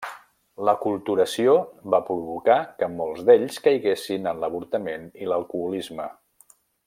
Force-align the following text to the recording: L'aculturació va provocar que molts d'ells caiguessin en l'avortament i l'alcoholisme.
L'aculturació 0.67 1.51
va 1.95 1.99
provocar 2.07 2.57
que 2.79 2.89
molts 2.95 3.23
d'ells 3.29 3.61
caiguessin 3.67 4.29
en 4.33 4.43
l'avortament 4.45 5.07
i 5.27 5.31
l'alcoholisme. 5.33 6.11